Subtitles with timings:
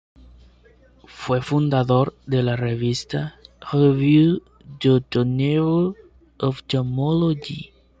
[1.05, 3.35] Fue fundador de la revista
[3.71, 4.41] "Revue
[4.81, 7.71] d'oto-neuro-ophtalmologie".